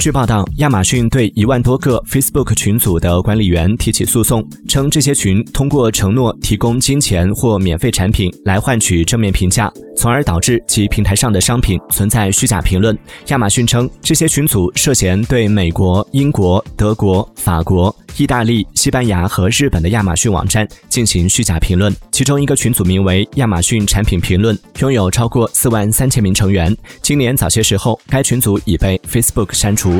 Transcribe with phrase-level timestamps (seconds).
[0.00, 12.98] 据报道，亚马逊对一万多个 Facebook 群组的管理员提起诉讼，称这些群通过承诺提供金钱或免费产品来换取正面评价，从而导致其平台上的商品存在虚假评论。
[13.26, 17.94] 亚马逊称，这些群组涉嫌对美国、英国、德国、法国。
[18.20, 26.76] 意大利、西班牙和日本的亚马逊网站进行虚假评论，其中一个群组名为“亚马逊产品评论”，拥有超过四万三千名成员。
[27.00, 29.98] 今年早些时候，该群组已被 Facebook 删除。